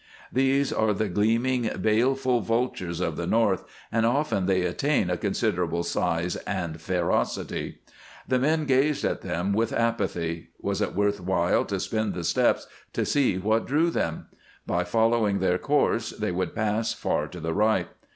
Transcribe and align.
These 0.33 0.73
are 0.73 0.93
the 0.95 1.09
gleaming, 1.09 1.69
baleful 1.79 2.39
vultures 2.41 2.99
of 3.01 3.17
the 3.17 3.27
North, 3.27 3.65
and 3.91 4.03
often 4.03 4.47
they 4.47 4.63
attain 4.63 5.11
a 5.11 5.15
considerable 5.15 5.83
size 5.83 6.37
and 6.37 6.81
ferocity. 6.81 7.77
The 8.27 8.39
men 8.39 8.65
gazed 8.65 9.05
at 9.05 9.21
them 9.21 9.53
with 9.53 9.71
apathy. 9.71 10.47
Was 10.59 10.81
it 10.81 10.95
worth 10.95 11.19
while 11.21 11.65
to 11.65 11.79
spend 11.79 12.15
the 12.15 12.23
steps 12.23 12.65
to 12.93 13.05
see 13.05 13.37
what 13.37 13.67
drew 13.67 13.91
them? 13.91 14.25
By 14.65 14.85
following 14.85 15.37
their 15.37 15.59
course 15.59 16.09
they 16.09 16.31
would 16.31 16.55
pass 16.55 16.93
far 16.93 17.27
to 17.27 17.39
the 17.39 17.53
right. 17.53 17.87